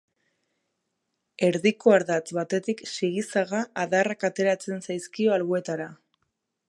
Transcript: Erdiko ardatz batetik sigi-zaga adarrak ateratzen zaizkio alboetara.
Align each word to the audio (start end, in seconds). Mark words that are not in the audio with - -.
Erdiko 1.47 1.93
ardatz 1.97 2.25
batetik 2.37 2.81
sigi-zaga 2.93 3.61
adarrak 3.85 4.27
ateratzen 4.31 4.83
zaizkio 4.89 5.37
alboetara. 5.37 5.89